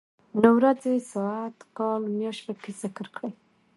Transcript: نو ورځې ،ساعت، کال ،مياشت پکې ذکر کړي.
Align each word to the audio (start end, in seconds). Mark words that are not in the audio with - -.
نو 0.41 0.49
ورځې 0.57 0.93
،ساعت، 1.11 1.57
کال 1.77 2.01
،مياشت 2.15 2.41
پکې 2.47 2.71
ذکر 2.81 3.05
کړي. 3.15 3.31